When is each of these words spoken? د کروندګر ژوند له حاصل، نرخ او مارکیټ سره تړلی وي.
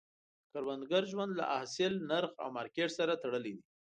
د 0.43 0.43
کروندګر 0.53 1.03
ژوند 1.11 1.31
له 1.39 1.43
حاصل، 1.55 1.93
نرخ 2.09 2.31
او 2.43 2.47
مارکیټ 2.57 2.89
سره 2.99 3.13
تړلی 3.23 3.51
وي. 3.55 3.63